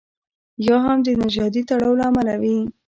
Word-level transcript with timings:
یا 0.67 0.77
هم 0.85 0.97
د 1.07 1.09
نژادي 1.21 1.61
تړاو 1.69 1.93
له 1.99 2.05
امله 2.09 2.35
وي. 2.41 2.57